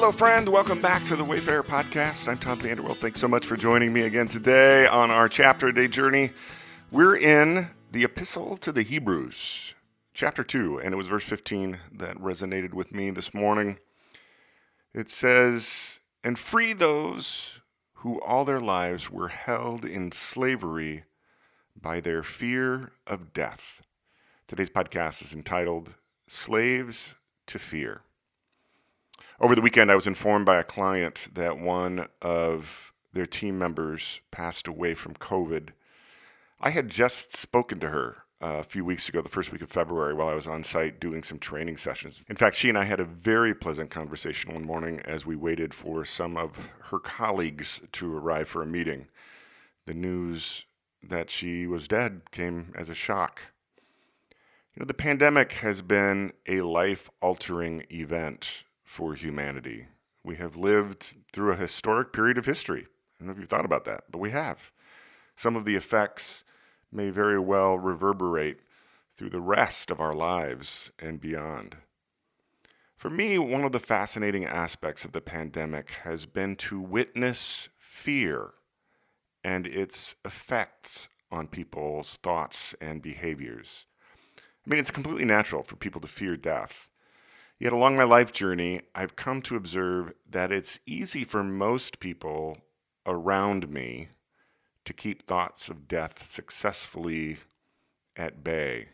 [0.00, 0.48] Hello, friend.
[0.48, 2.28] Welcome back to the Wayfarer Podcast.
[2.28, 2.94] I'm Tom Vanderwell.
[2.94, 6.30] Thanks so much for joining me again today on our chapter day journey.
[6.92, 9.74] We're in the Epistle to the Hebrews,
[10.14, 13.80] chapter 2, and it was verse 15 that resonated with me this morning.
[14.94, 17.60] It says, And free those
[17.94, 21.06] who all their lives were held in slavery
[21.74, 23.82] by their fear of death.
[24.46, 25.94] Today's podcast is entitled
[26.28, 27.16] Slaves
[27.48, 28.02] to Fear.
[29.40, 34.20] Over the weekend, I was informed by a client that one of their team members
[34.32, 35.68] passed away from COVID.
[36.60, 39.70] I had just spoken to her uh, a few weeks ago, the first week of
[39.70, 42.20] February, while I was on site doing some training sessions.
[42.28, 45.72] In fact, she and I had a very pleasant conversation one morning as we waited
[45.72, 46.56] for some of
[46.90, 49.06] her colleagues to arrive for a meeting.
[49.86, 50.64] The news
[51.00, 53.40] that she was dead came as a shock.
[54.74, 59.86] You know, the pandemic has been a life altering event for humanity.
[60.24, 62.86] We have lived through a historic period of history.
[62.88, 64.72] I don't know if you've thought about that, but we have.
[65.36, 66.42] Some of the effects
[66.90, 68.60] may very well reverberate
[69.16, 71.76] through the rest of our lives and beyond.
[72.96, 78.52] For me, one of the fascinating aspects of the pandemic has been to witness fear
[79.44, 83.86] and its effects on people's thoughts and behaviors.
[84.66, 86.88] I mean, it's completely natural for people to fear death.
[87.58, 92.58] Yet along my life journey, I've come to observe that it's easy for most people
[93.04, 94.08] around me
[94.84, 97.38] to keep thoughts of death successfully
[98.16, 98.88] at bay.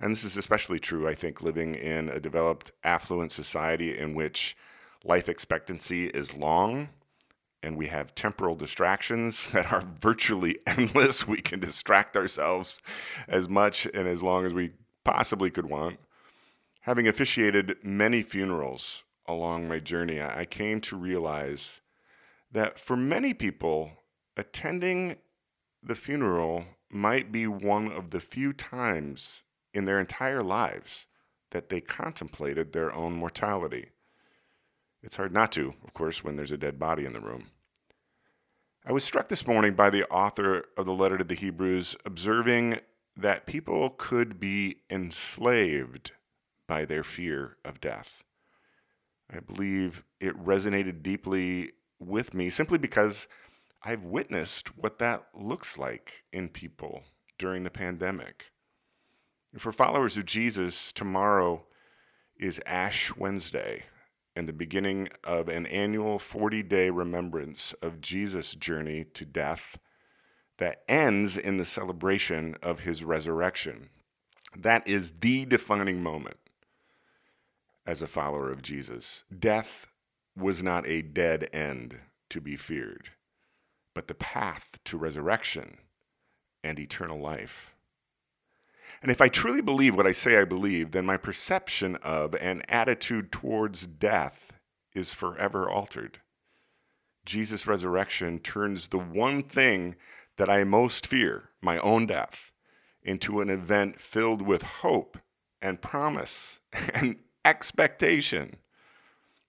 [0.00, 4.56] And this is especially true, I think, living in a developed, affluent society in which
[5.04, 6.90] life expectancy is long
[7.62, 11.26] and we have temporal distractions that are virtually endless.
[11.26, 12.80] We can distract ourselves
[13.26, 14.72] as much and as long as we
[15.04, 15.98] possibly could want.
[16.88, 21.82] Having officiated many funerals along my journey, I came to realize
[22.50, 23.90] that for many people,
[24.38, 25.16] attending
[25.82, 29.42] the funeral might be one of the few times
[29.74, 31.04] in their entire lives
[31.50, 33.90] that they contemplated their own mortality.
[35.02, 37.48] It's hard not to, of course, when there's a dead body in the room.
[38.86, 42.80] I was struck this morning by the author of the letter to the Hebrews observing
[43.14, 46.12] that people could be enslaved
[46.68, 48.22] by their fear of death.
[49.32, 53.26] I believe it resonated deeply with me simply because
[53.82, 57.02] I've witnessed what that looks like in people
[57.38, 58.44] during the pandemic.
[59.58, 61.64] For followers of Jesus, tomorrow
[62.38, 63.84] is Ash Wednesday
[64.36, 69.78] and the beginning of an annual 40 day remembrance of Jesus' journey to death
[70.58, 73.88] that ends in the celebration of his resurrection.
[74.56, 76.36] That is the defining moment
[77.88, 79.24] as a follower of Jesus.
[79.36, 79.86] Death
[80.36, 83.08] was not a dead end to be feared,
[83.94, 85.78] but the path to resurrection
[86.62, 87.74] and eternal life.
[89.00, 92.62] And if I truly believe what I say I believe, then my perception of and
[92.68, 94.52] attitude towards death
[94.92, 96.20] is forever altered.
[97.24, 99.96] Jesus' resurrection turns the one thing
[100.36, 102.52] that I most fear, my own death,
[103.02, 105.16] into an event filled with hope
[105.62, 106.58] and promise
[106.94, 107.16] and
[107.48, 108.56] expectation.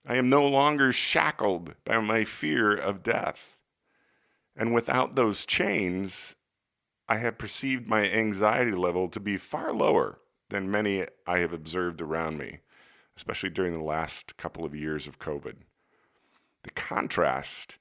[0.06, 3.58] I am no longer shackled by my fear of death.
[4.56, 6.34] And without those chains,
[7.08, 10.18] I have perceived my anxiety level to be far lower
[10.48, 12.60] than many I have observed around me,
[13.16, 15.56] especially during the last couple of years of COVID.
[16.62, 17.76] The contrast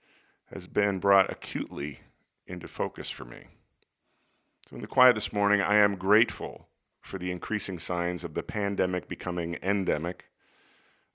[0.54, 2.00] has been brought acutely
[2.46, 3.46] into focus for me.
[4.70, 6.69] So, in the quiet this morning, I am grateful
[7.10, 10.26] for the increasing signs of the pandemic becoming endemic.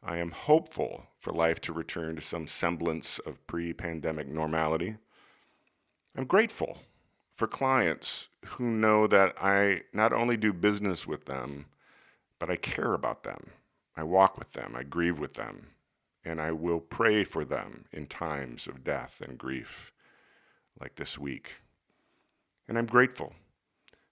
[0.03, 4.97] I am hopeful for life to return to some semblance of pre pandemic normality.
[6.17, 6.79] I'm grateful
[7.37, 11.67] for clients who know that I not only do business with them,
[12.41, 13.51] but I care about them.
[13.97, 15.69] I walk with them, I grieve with them,
[16.25, 19.93] and I will pray for them in times of death and grief
[20.81, 21.53] like this week.
[22.67, 23.33] And I'm grateful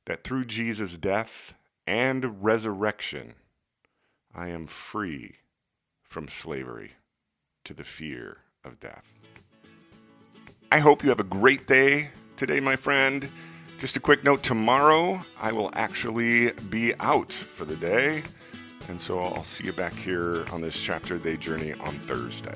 [0.06, 1.55] that through Jesus' death
[1.87, 3.34] and resurrection,
[4.34, 5.37] I am free
[6.02, 6.93] from slavery
[7.64, 9.05] to the fear of death.
[10.70, 13.29] I hope you have a great day today, my friend.
[13.79, 18.23] Just a quick note tomorrow, I will actually be out for the day.
[18.88, 22.55] And so I'll see you back here on this chapter day journey on Thursday.